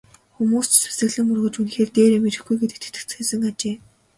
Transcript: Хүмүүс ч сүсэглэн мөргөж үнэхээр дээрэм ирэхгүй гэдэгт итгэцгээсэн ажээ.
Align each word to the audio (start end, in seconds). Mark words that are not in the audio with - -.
Хүмүүс 0.35 0.67
ч 0.69 0.73
сүсэглэн 0.83 1.25
мөргөж 1.27 1.55
үнэхээр 1.59 1.89
дээрэм 1.95 2.23
ирэхгүй 2.29 2.55
гэдэгт 2.59 2.87
итгэцгээсэн 2.87 3.41
ажээ. 3.49 3.75